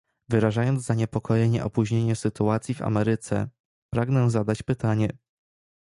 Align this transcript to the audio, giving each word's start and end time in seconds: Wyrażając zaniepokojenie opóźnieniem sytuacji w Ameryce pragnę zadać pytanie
Wyrażając 0.29 0.81
zaniepokojenie 0.83 1.63
opóźnieniem 1.65 2.15
sytuacji 2.15 2.75
w 2.75 2.81
Ameryce 2.81 3.49
pragnę 3.93 4.29
zadać 4.31 4.63
pytanie 4.63 5.09